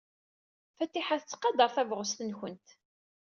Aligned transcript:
Fatiḥa 0.77 1.17
tettqadar 1.21 1.69
tabɣest-nwent. 1.75 2.67